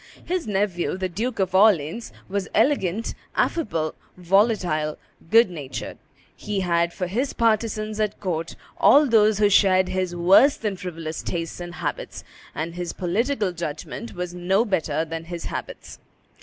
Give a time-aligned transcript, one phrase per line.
[0.25, 4.97] His nephew, the Duke of Orleans, was elegant, affable, volatile,
[5.29, 5.99] good natured;
[6.35, 11.21] he had for his partisans at court all those who shared his worse than frivolous
[11.21, 12.23] tastes and habits;
[12.55, 15.99] and his political judgment was no better than his habits.